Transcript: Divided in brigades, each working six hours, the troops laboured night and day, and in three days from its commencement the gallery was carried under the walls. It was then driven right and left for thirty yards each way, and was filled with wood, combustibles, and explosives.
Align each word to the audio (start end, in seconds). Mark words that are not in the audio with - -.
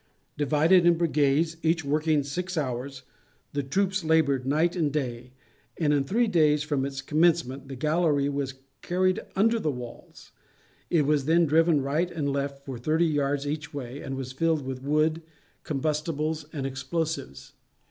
Divided 0.35 0.83
in 0.87 0.95
brigades, 0.97 1.57
each 1.61 1.85
working 1.85 2.23
six 2.23 2.57
hours, 2.57 3.03
the 3.53 3.61
troops 3.61 4.03
laboured 4.03 4.47
night 4.47 4.75
and 4.75 4.91
day, 4.91 5.31
and 5.77 5.93
in 5.93 6.03
three 6.05 6.25
days 6.27 6.63
from 6.63 6.85
its 6.87 7.03
commencement 7.03 7.67
the 7.67 7.75
gallery 7.75 8.27
was 8.27 8.55
carried 8.81 9.19
under 9.35 9.59
the 9.59 9.69
walls. 9.69 10.31
It 10.89 11.03
was 11.05 11.25
then 11.25 11.45
driven 11.45 11.81
right 11.83 12.09
and 12.09 12.33
left 12.33 12.65
for 12.65 12.79
thirty 12.79 13.05
yards 13.05 13.45
each 13.45 13.75
way, 13.75 14.01
and 14.01 14.15
was 14.15 14.31
filled 14.31 14.63
with 14.65 14.81
wood, 14.81 15.21
combustibles, 15.61 16.47
and 16.51 16.65
explosives. 16.65 17.53